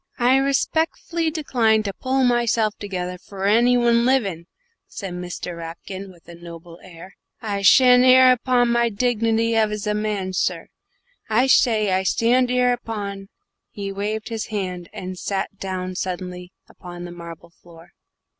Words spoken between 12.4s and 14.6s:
'ere upon" Here he waved his